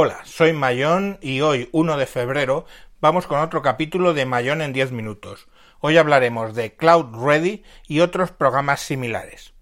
[0.00, 2.66] Hola, soy Mayón y hoy, 1 de febrero,
[3.00, 5.48] vamos con otro capítulo de Mayón en 10 minutos.
[5.80, 9.54] Hoy hablaremos de Cloud Ready y otros programas similares.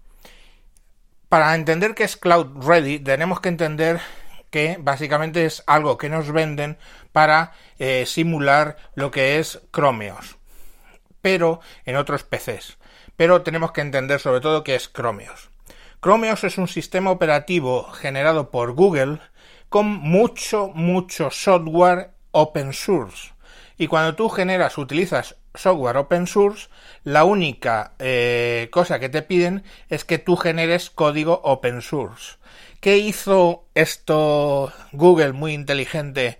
[1.27, 3.99] Para entender qué es Cloud Ready tenemos que entender
[4.51, 6.77] que básicamente es algo que nos venden
[7.11, 10.37] para eh, simular lo que es Chromeos,
[11.19, 12.77] pero en otros PCs.
[13.15, 15.49] Pero tenemos que entender sobre todo qué es Chromeos.
[15.99, 19.19] Chromeos es un sistema operativo generado por Google
[19.69, 23.33] con mucho, mucho software open source.
[23.77, 26.69] Y cuando tú generas, utilizas software open source,
[27.03, 32.37] la única eh, cosa que te piden es que tú generes código open source.
[32.79, 36.39] ¿Qué hizo esto Google muy inteligente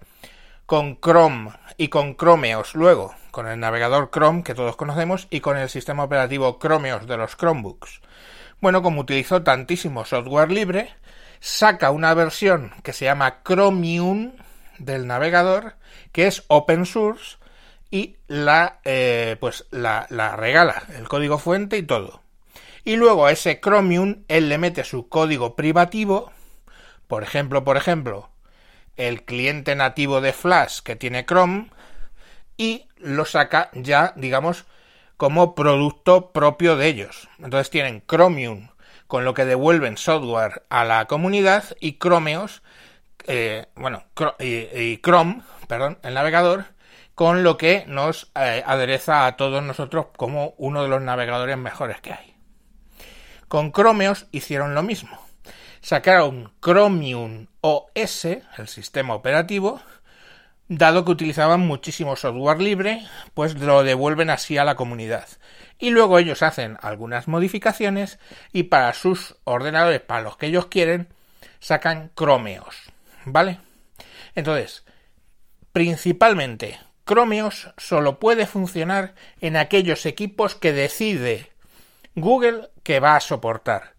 [0.66, 3.16] con Chrome y con Chromeos luego?
[3.32, 7.36] Con el navegador Chrome que todos conocemos y con el sistema operativo Chromeos de los
[7.36, 8.02] Chromebooks.
[8.62, 10.90] Bueno, como utilizó tantísimo software libre,
[11.40, 14.34] saca una versión que se llama Chromium
[14.80, 15.76] del navegador,
[16.12, 17.38] que es open source,
[17.90, 22.22] y la, eh, pues la, la regala, el código fuente y todo.
[22.84, 26.32] Y luego a ese Chromium él le mete su código privativo,
[27.08, 28.30] por ejemplo, por ejemplo,
[28.96, 31.70] el cliente nativo de Flash que tiene Chrome,
[32.58, 34.66] y lo saca ya, digamos,
[35.16, 37.30] como producto propio de ellos.
[37.40, 38.70] Entonces tienen Chromium
[39.08, 42.62] con lo que devuelven software a la comunidad y Chromeos,
[43.26, 44.04] eh, bueno,
[44.40, 46.66] y, Chrome, perdón, el navegador,
[47.16, 52.00] con lo que nos eh, adereza a todos nosotros como uno de los navegadores mejores
[52.02, 52.36] que hay.
[53.48, 55.18] Con Chromeos hicieron lo mismo.
[55.82, 59.82] Sacaron Chromium OS, el sistema operativo,
[60.68, 65.28] dado que utilizaban muchísimo software libre, pues lo devuelven así a la comunidad.
[65.80, 68.20] Y luego ellos hacen algunas modificaciones
[68.52, 71.08] y para sus ordenadores, para los que ellos quieren,
[71.60, 72.76] sacan Chromeos.
[73.26, 73.60] ¿Vale?
[74.36, 74.84] Entonces,
[75.72, 81.52] principalmente, Chromeos solo puede funcionar en aquellos equipos que decide
[82.16, 83.94] Google que va a soportar,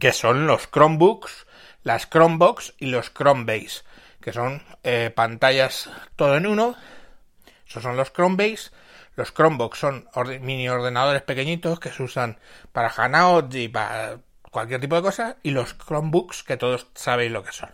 [0.00, 1.46] que son los Chromebooks,
[1.82, 3.82] las Chromebox y los Chromebase
[4.24, 6.74] que son eh, pantallas todo en uno.
[7.68, 8.70] Esos son los Chromebase.
[9.16, 10.08] Los Chromebooks son
[10.40, 12.38] mini ordenadores pequeñitos que se usan
[12.72, 14.20] para Hangout y para
[14.50, 15.36] cualquier tipo de cosa.
[15.42, 17.70] Y los Chromebooks, que todos sabéis lo que son.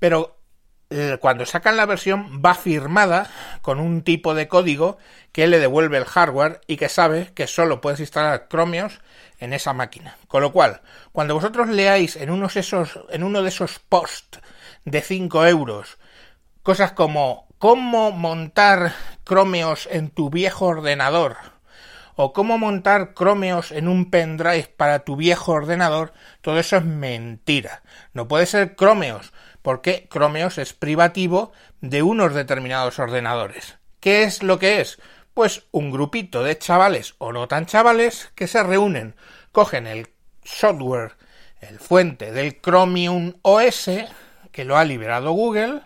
[0.00, 0.36] Pero
[0.90, 3.30] eh, cuando sacan la versión va firmada
[3.62, 4.98] con un tipo de código
[5.30, 9.00] que le devuelve el hardware y que sabe que solo puedes instalar Chromeos
[9.38, 10.16] en esa máquina.
[10.26, 10.82] Con lo cual,
[11.12, 14.40] cuando vosotros leáis en uno de esos posts
[14.84, 15.98] de 5 euros.
[16.62, 18.94] Cosas como cómo montar
[19.24, 21.36] Chromeos en tu viejo ordenador
[22.16, 27.82] o cómo montar Chromeos en un pendrive para tu viejo ordenador, todo eso es mentira.
[28.12, 29.32] No puede ser Chromeos,
[29.62, 33.78] porque Chromeos es privativo de unos determinados ordenadores.
[34.00, 34.98] ¿Qué es lo que es?
[35.34, 39.14] Pues un grupito de chavales o no tan chavales que se reúnen,
[39.52, 40.08] cogen el
[40.44, 41.12] software,
[41.60, 43.88] el fuente del Chromium OS,
[44.52, 45.80] que lo ha liberado Google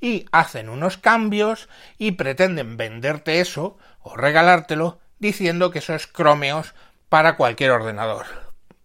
[0.00, 6.74] y hacen unos cambios y pretenden venderte eso o regalártelo diciendo que eso es Chromeos
[7.08, 8.26] para cualquier ordenador.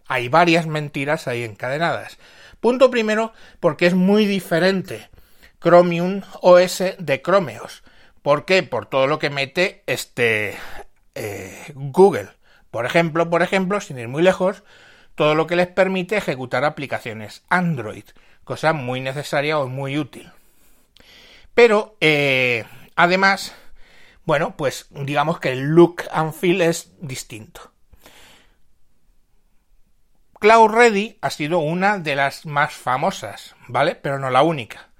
[0.06, 2.18] Hay varias mentiras ahí encadenadas.
[2.60, 5.08] Punto primero, porque es muy diferente
[5.60, 7.82] Chromium OS de Chromeos.
[8.22, 8.62] ¿Por qué?
[8.62, 10.56] Por todo lo que mete este
[11.14, 12.28] eh, Google.
[12.70, 14.64] Por ejemplo, por ejemplo, sin ir muy lejos,
[15.14, 18.04] todo lo que les permite ejecutar aplicaciones Android
[18.46, 20.32] cosa muy necesaria o muy útil.
[21.52, 22.64] Pero, eh,
[22.94, 23.54] además,
[24.24, 27.72] bueno, pues digamos que el look and feel es distinto.
[30.38, 33.96] Cloud Ready ha sido una de las más famosas, ¿vale?
[33.96, 34.90] Pero no la única.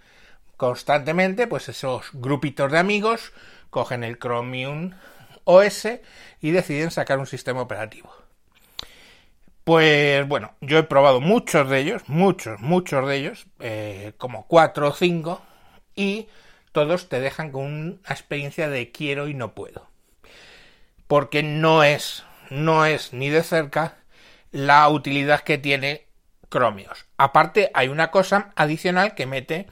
[0.57, 3.33] Constantemente, pues esos grupitos de amigos
[3.71, 4.93] cogen el Chromium
[5.45, 5.87] OS
[6.41, 8.26] y deciden sacar un sistema operativo.
[9.67, 14.91] Pues bueno, yo he probado muchos de ellos, muchos, muchos de ellos, eh, como cuatro
[14.91, 15.43] o cinco,
[15.97, 16.29] y
[16.71, 19.89] todos te dejan con una experiencia de quiero y no puedo.
[21.09, 23.97] Porque no es, no es ni de cerca
[24.53, 26.07] la utilidad que tiene
[26.49, 27.07] Chromios.
[27.17, 29.67] Aparte, hay una cosa adicional que mete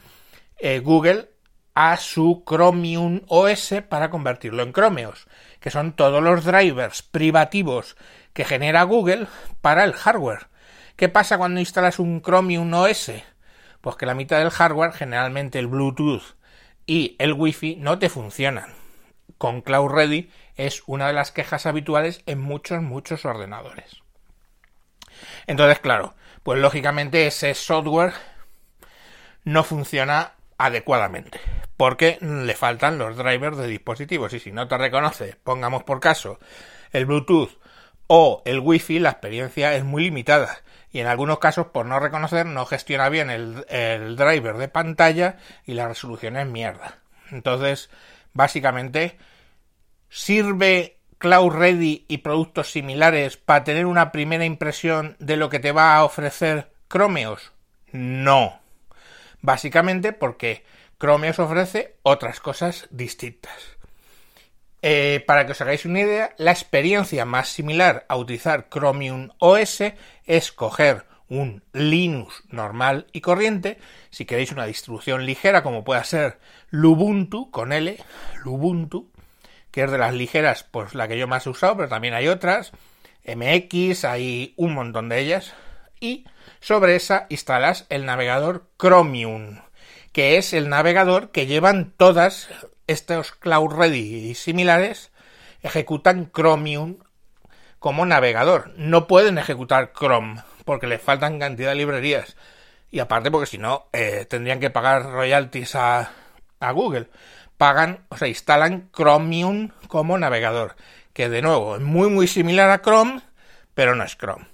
[0.59, 1.29] eh, Google
[1.77, 5.29] a su Chromium OS para convertirlo en Chromeos,
[5.65, 7.97] que son todos los drivers privativos
[8.35, 9.29] que genera Google
[9.63, 10.49] para el hardware.
[10.95, 13.13] ¿Qué pasa cuando instalas un Chromium OS?
[13.81, 16.37] Pues que la mitad del hardware, generalmente el Bluetooth
[16.85, 18.75] y el Wi-Fi, no te funcionan.
[19.39, 24.03] Con Cloud Ready es una de las quejas habituales en muchos, muchos ordenadores.
[25.47, 28.13] Entonces, claro, pues lógicamente ese software
[29.45, 31.41] no funciona adecuadamente
[31.77, 36.39] porque le faltan los drivers de dispositivos y si no te reconoce, pongamos por caso,
[36.93, 37.59] el Bluetooth
[38.07, 40.59] o el Wi-Fi, la experiencia es muy limitada
[40.95, 45.75] y en algunos casos por no reconocer no gestiona bien el, driver de pantalla y
[45.75, 46.99] la resolución es mierda.
[47.33, 47.91] Entonces,
[48.33, 49.19] básicamente,
[50.09, 55.73] sirve Cloud Ready y productos similares para tener una primera impresión de lo que te
[55.73, 57.53] va a ofrecer Chromeos?
[57.91, 58.61] No.
[59.41, 60.65] Básicamente porque
[60.99, 63.75] Chromeos ofrece otras cosas distintas.
[64.83, 69.83] Eh, para que os hagáis una idea, la experiencia más similar a utilizar Chromium OS
[70.27, 73.79] es coger un Linux normal y corriente,
[74.11, 76.39] si queréis una distribución ligera como pueda ser
[76.71, 77.97] Lubuntu con L,
[78.45, 79.11] Lubuntu,
[79.71, 82.29] que es de las ligeras, pues la que yo más he usado, pero también hay
[82.29, 82.73] otras,
[83.27, 85.55] MX, hay un montón de ellas,
[85.99, 86.27] y
[86.61, 89.61] sobre esa instalas el navegador Chromium,
[90.15, 92.49] que es el navegador que llevan todas
[92.87, 95.11] estos Cloud Ready y similares
[95.61, 96.99] ejecutan Chromium
[97.81, 98.73] como navegador.
[98.77, 102.37] No pueden ejecutar Chrome porque les faltan cantidad de librerías.
[102.93, 106.13] Y aparte porque si no, eh, tendrían que pagar royalties a,
[106.61, 107.09] a Google.
[107.57, 110.77] Pagan, o sea, instalan Chromium como navegador.
[111.13, 113.21] Que de nuevo es muy muy similar a Chrome,
[113.75, 114.47] pero no es Chrome.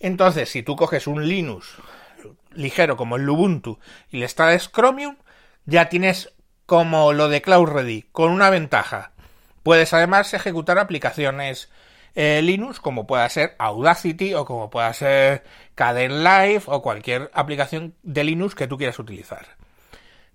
[0.00, 1.76] Entonces, si tú coges un Linux
[2.54, 3.78] ligero como el Ubuntu
[4.10, 5.16] y le instalas Chromium,
[5.64, 6.32] ya tienes
[6.66, 9.12] como lo de Cloud Ready, con una ventaja.
[9.62, 11.70] Puedes además ejecutar aplicaciones
[12.14, 15.44] eh, Linux como pueda ser Audacity o como pueda ser
[15.76, 19.46] Live o cualquier aplicación de Linux que tú quieras utilizar.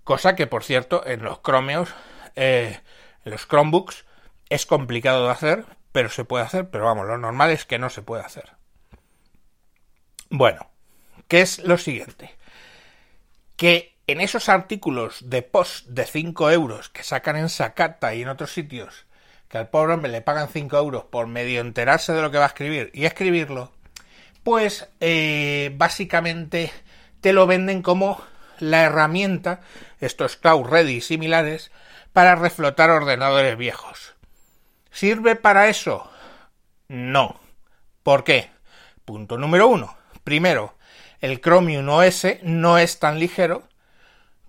[0.04, 1.94] Cosa que, por cierto, en los Chromeos,
[2.34, 2.80] eh,
[3.24, 4.06] en los Chromebooks,
[4.48, 7.90] es complicado de hacer, pero se puede hacer, pero vamos, lo normal es que no
[7.90, 8.52] se puede hacer.
[10.30, 10.70] Bueno,
[11.28, 12.34] ¿qué es lo siguiente?
[13.56, 18.28] Que en esos artículos de post de 5 euros que sacan en Sakata y en
[18.28, 19.06] otros sitios,
[19.48, 22.44] que al pobre hombre le pagan 5 euros por medio enterarse de lo que va
[22.44, 23.72] a escribir y escribirlo,
[24.42, 26.72] pues eh, básicamente
[27.20, 28.22] te lo venden como
[28.58, 29.60] la herramienta,
[30.00, 31.70] estos Cloud Ready similares,
[32.12, 34.14] para reflotar ordenadores viejos.
[34.90, 36.10] ¿Sirve para eso?
[36.88, 37.38] No.
[38.02, 38.50] ¿Por qué?
[39.04, 39.96] Punto número uno.
[40.24, 40.77] Primero,
[41.20, 43.68] el Chromium OS no es tan ligero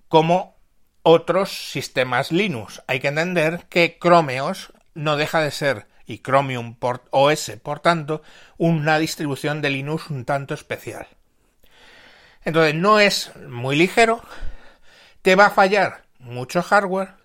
[0.08, 0.56] como
[1.02, 2.82] otros sistemas Linux.
[2.86, 6.76] Hay que entender que Chromeos no deja de ser, y Chromium
[7.10, 8.22] OS, por tanto,
[8.58, 11.06] una distribución de Linux un tanto especial.
[12.44, 14.22] Entonces no es muy ligero,
[15.22, 17.19] te va a fallar mucho hardware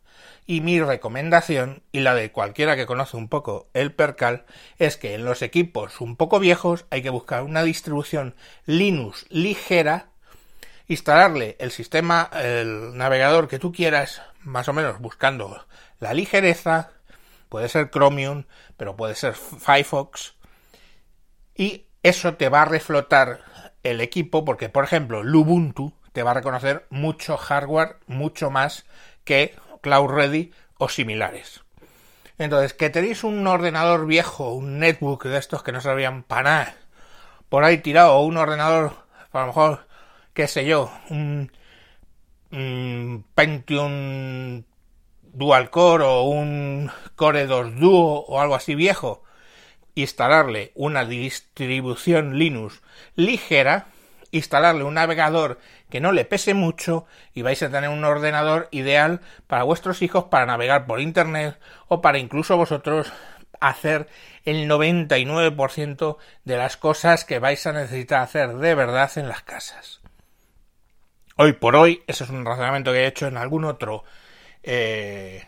[0.48, 4.46] y mi recomendación, y la de cualquiera que conoce un poco el percal,
[4.78, 10.10] es que en los equipos un poco viejos hay que buscar una distribución Linux ligera
[10.88, 15.66] instalarle el sistema, el navegador que tú quieras, más o menos buscando
[16.00, 16.92] la ligereza,
[17.50, 18.44] puede ser Chromium,
[18.78, 20.36] pero puede ser Firefox,
[21.56, 23.42] y eso te va a reflotar
[23.82, 28.86] el equipo, porque por ejemplo, Lubuntu te va a reconocer mucho hardware, mucho más
[29.24, 29.56] que
[29.86, 31.62] Cloud Ready o similares.
[32.40, 36.78] Entonces, que tenéis un ordenador viejo, un netbook de estos que no sabían para nada,
[37.50, 38.94] por ahí tirado, o un ordenador,
[39.32, 39.88] a lo mejor
[40.34, 41.52] qué sé yo, un,
[43.36, 44.64] Pentium
[45.22, 49.24] Dual Core o un Core 2 Duo o algo así viejo,
[49.94, 52.82] instalarle una distribución Linux
[53.16, 53.90] ligera,
[54.32, 59.22] instalarle un navegador que no le pese mucho y vais a tener un ordenador ideal
[59.48, 63.12] para vuestros hijos para navegar por internet o para incluso vosotros
[63.60, 64.08] hacer
[64.44, 70.02] el 99% de las cosas que vais a necesitar hacer de verdad en las casas.
[71.38, 74.04] Hoy por hoy, eso es un razonamiento que he hecho en algún otro
[74.64, 75.44] eh,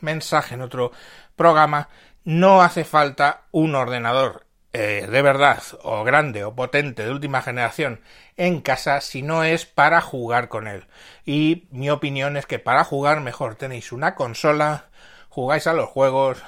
[0.00, 0.92] mensaje, en otro
[1.34, 1.88] programa,
[2.24, 4.45] no hace falta un ordenador
[4.78, 8.02] eh, de verdad o grande o potente de última generación
[8.36, 10.84] en casa si no es para jugar con él.
[11.24, 14.90] Y mi opinión es que para jugar mejor tenéis una consola,
[15.30, 16.42] jugáis a los juegos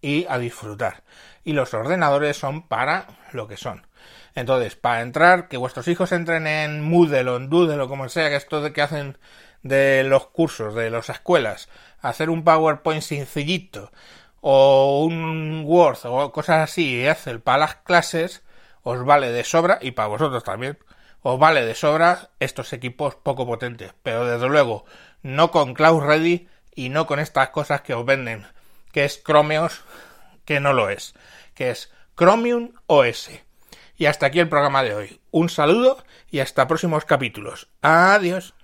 [0.00, 1.02] y a disfrutar.
[1.42, 3.84] Y los ordenadores son para lo que son.
[4.36, 8.28] Entonces, para entrar, que vuestros hijos entren en Moodle o en Doodle o como sea,
[8.28, 9.18] que esto de que hacen
[9.64, 11.68] de los cursos, de las escuelas,
[12.00, 13.90] hacer un PowerPoint sencillito
[14.42, 18.42] o un Word o cosas así y hacer para las clases,
[18.82, 20.78] os vale de sobra y para vosotros también.
[21.22, 24.84] Os vale de sobra estos equipos poco potentes, pero desde luego
[25.22, 28.44] no con Cloud Ready y no con estas cosas que os venden,
[28.90, 29.84] que es Chromeos,
[30.44, 31.14] que no lo es,
[31.54, 33.30] que es Chromium OS
[33.96, 35.20] Y hasta aquí el programa de hoy.
[35.30, 37.68] Un saludo y hasta próximos capítulos.
[37.80, 38.54] Adiós.